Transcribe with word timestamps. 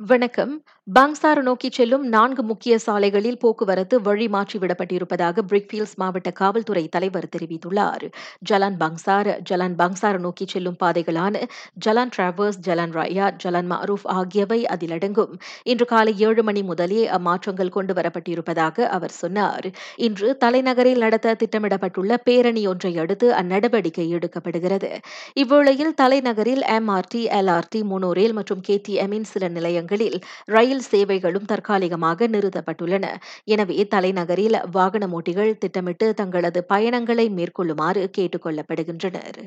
வணக்கம். 0.00 0.62
பங்சார் 0.88 1.42
நோக்கி 1.42 1.68
செல்லும் 1.70 2.04
நான்கு 2.08 2.42
முக்கிய 2.42 2.78
சாலைகளில் 2.78 3.38
போக்குவரத்து 3.38 4.00
வழி 4.00 4.26
மாற்றிவிடப்பட்டிருப்பதாக 4.26 5.42
பிரிக்ஃபீல்ட்ஸ் 5.48 5.94
மாவட்ட 5.96 6.30
காவல்துறை 6.30 6.88
தலைவர் 6.88 7.28
தெரிவித்துள்ளார். 7.36 8.04
ஜலான் 8.38 8.76
பங்சார் 8.78 9.40
ஜலான் 9.42 9.74
பங்சார் 9.76 10.20
நோக்கி 10.20 10.46
செல்லும் 10.46 10.76
பாதைகளான 10.84 11.42
Jalan 11.72 12.12
Travers 12.16 12.58
Jalan 12.60 12.92
Raya 12.92 13.30
Jalan 13.36 13.70
Maarof 13.70 14.06
ஆகியவை 14.06 14.66
அதில் 14.66 14.90
அடங்கும். 14.90 15.38
இன்று 15.64 15.84
காலை 15.84 16.18
ஏழு 16.18 16.42
மணி 16.42 16.62
முதலே 16.62 17.08
அம்மாற்றங்கள் 17.08 17.68
கொண்டு 17.68 17.94
வரப்பட்டிருப்பதாக 17.94 18.86
அவர் 18.88 19.10
சொன்னார். 19.10 19.68
இன்று 19.96 20.36
தலைநகரில் 20.44 20.98
நடத்த 20.98 21.34
திட்டமிடப்பட்டுள்ள 21.34 22.14
பேரணி 22.24 22.66
ஒன்றை 22.66 22.98
அடுத்து 22.98 23.32
அந்நடவடிக்கை 23.32 24.08
எடுக்கப்படுகிறது. 24.14 24.92
இவ்வேளையில் 25.34 25.94
தலைநகரில் 25.94 26.62
எம்ஆர்டி 26.78 27.24
எல்ஆர்டி 27.40 27.82
மோனோரேல் 27.82 28.32
மற்றும் 28.32 28.60
கேடிஎம்மின் 28.68 29.30
சில 29.34 29.48
நிலையங்கள் 29.48 29.86
நிலையங்களில் 29.90 30.18
ரயில் 30.46 30.84
சேவைகளும் 30.90 31.44
தற்காலிகமாக 31.44 32.28
நிறுத்தப்பட்டுள்ளன. 32.28 33.06
எனவே 33.44 33.78
தலைநகரில் 33.94 34.58
வாகன 34.70 35.06
ஓட்டிகள் 35.08 35.58
திட்டமிட்டு 35.58 36.08
தங்களது 36.14 36.62
பயணங்களை 36.64 37.26
மேற்கொள்ளுமாறு 37.30 38.02
கேட்டுக் 38.10 38.46
கொள்ளப்படுகின்றனர். 38.46 39.40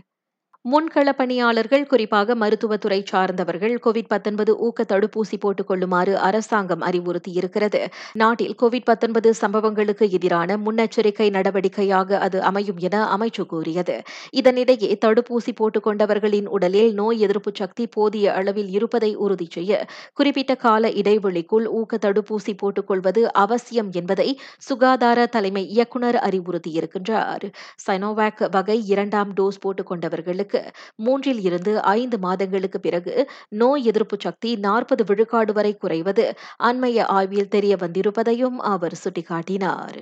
முன்கள 0.70 1.10
பணியாளர்கள் 1.10 1.88
குறிப்பாக 1.88 2.36
மருத்துவத்துறை 2.36 3.04
சார்ந்தவர்கள் 3.06 3.80
கோவிட் 3.86 4.50
ஊக்க 4.58 4.86
தடுப்பூசி 4.90 5.38
போட்டுக் 5.40 5.68
கொள்ளுமாறு 5.68 6.18
அரசாங்கம் 6.18 6.82
அறிவுறுத்தியிருக்கிறது. 6.82 7.86
நாட்டில் 8.14 8.56
கோவிட் 8.62 9.30
சம்பவங்களுக்கு 9.30 10.12
எதிரான 10.12 10.58
முன்னெச்சரிக்கை 10.58 11.30
நடவடிக்கையாக 11.30 12.12
அது 12.12 12.42
அமையும் 12.42 12.78
என 12.78 13.18
அமைச்சு 13.18 13.46
கூறியது. 13.46 14.02
இதனிடையே 14.36 14.98
தடுப்பூசி 15.06 15.52
போட்டுக் 15.56 15.88
கொண்டவர்களின் 15.88 16.46
உடலில் 16.46 16.94
நோய் 16.94 17.20
எதிர்ப்பு 17.20 17.52
சக்தி 17.54 17.88
போதிய 17.88 18.34
அளவில் 18.34 18.70
இருப்பதை 18.70 19.16
உறுதி 19.16 19.48
செய்ய 19.52 19.86
குறிப்பிட்ட 20.14 20.56
கால 20.56 20.90
இடைவெளிக்குள் 20.90 21.66
ஊக்க 21.66 21.98
தடுப்பூசி 22.02 22.58
போட்டுக் 22.58 22.88
கொள்வது 22.88 23.34
அவசியம் 23.34 23.90
என்பதை 23.92 24.40
சுகாதார 24.58 25.26
தலைமை 25.26 25.68
இயக்குநர் 25.68 26.16
அறிவுறுத்தியிருக்கின்றார். 26.16 27.52
சைனோவாக் 27.88 28.52
வகை 28.52 28.88
இரண்டாம் 28.88 29.34
டோஸ் 29.34 29.60
போட்டுக் 29.60 29.92
கொண்டவர்களுக்கு 29.92 30.51
மூன்றில் 30.96 31.42
இருந்து 31.42 31.80
ஐந்து 31.80 32.18
மாதங்களுக்கு 32.20 32.80
பிறகு 32.80 33.14
நோய் 33.50 33.86
எதிர்ப்பு 33.86 34.18
சக்தி 34.20 34.56
நாற்பது 34.56 35.04
விழுக்காடு 35.04 35.54
வரை 35.54 35.78
குறைவது 35.78 36.26
அண்மைய 36.64 37.06
ஆய்வில் 37.10 37.48
தெரிய 37.48 37.76
வந்திருப்பதையும் 37.76 38.58
அவர் 38.58 38.98
சுட்டிக்காட்டினார். 39.04 40.02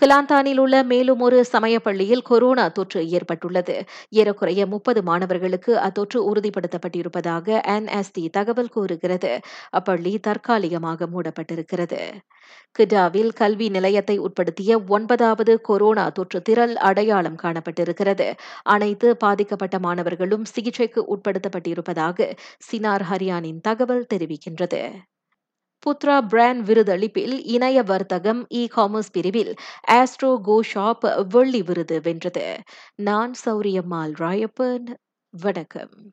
கிலாந்தானில் 0.00 0.58
உள்ள 0.58 0.82
மேலும் 0.82 1.20
ஒரு 1.20 1.44
சமய 1.44 1.80
பள்ளியில் 1.80 2.22
கொரோனா 2.22 2.68
தொற்று 2.68 3.08
ஏற்பட்டுள்ளது. 3.08 3.84
ஏறக்குறைய 4.10 4.66
முப்பது 4.66 5.02
மாணவர்களுக்கு 5.02 5.78
அத்தொற்று 5.78 6.34
உறுதிப்படுத்தப்பட்டிருப்பதாக 6.34 7.60
என்எஸ்டி 7.66 8.30
தகவல் 8.30 8.68
கூறுகிறது. 8.68 9.40
அப்பள்ளி 9.76 10.18
தற்காலிகமாக 10.20 11.06
மூடப்பட்டிருக்கிறது. 11.06 12.00
கிடாவில் 12.78 13.32
கல்வி 13.32 13.68
நிலையத்தை 13.68 14.20
உட்படுத்திய 14.20 14.84
ஒன்பதாவது 14.86 15.60
கொரோனா 15.60 16.08
தொற்று 16.08 16.42
திரள் 16.42 16.76
அடையாளம் 16.76 17.38
காணப்பட்டிருக்கிறது. 17.42 18.32
அனைத்து 18.62 19.16
பாதிக்கப்பட்ட 19.16 19.78
மாணவர்களும் 19.78 20.44
சிகிச்சைக்கு 20.44 21.16
உட்படுத்தப்பட்டிருப்பதாக 21.16 22.32
சினார் 22.58 23.06
ஹரியானின் 23.10 23.60
தகவல் 23.60 24.06
தெரிவிக்கின்றது. 24.14 24.82
புத்ரா 25.86 26.26
பிராண்ட் 26.26 26.68
விருதளிப்பில் 26.68 27.40
இணைய 27.44 27.82
வர்த்தகம் 27.82 28.46
இ 28.54 28.68
காமர்ஸ் 28.76 29.12
பிரிவில் 29.12 29.54
ஆஸ்ட்ரோ 29.90 30.40
கோ 30.40 30.60
ஷாப் 30.74 31.26
வெள்ளி 31.28 31.62
விருது 31.62 32.00
வென்றது. 32.00 32.58
நான் 32.94 33.32
சௌரியம்மாள் 33.46 34.12
ராயப்பன். 34.18 34.94
வணக்கம். 35.30 36.12